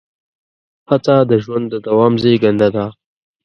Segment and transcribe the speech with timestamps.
[0.89, 2.85] هڅه د ژوند د دوام زېږنده ده.